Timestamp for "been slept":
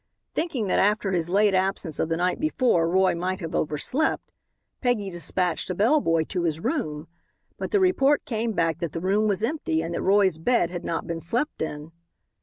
11.05-11.61